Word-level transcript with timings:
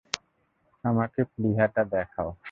আমাকে 0.83 1.21
প্লীহাটা 1.33 1.81
দেখাও। 1.91 2.29